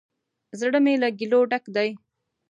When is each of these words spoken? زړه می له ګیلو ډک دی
زړه 0.59 0.79
می 0.85 0.95
له 1.01 1.09
ګیلو 1.19 1.39
ډک 1.51 1.63
دی 1.75 1.89